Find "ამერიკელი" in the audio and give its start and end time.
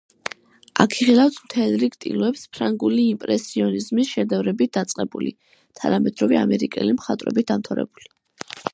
6.45-7.01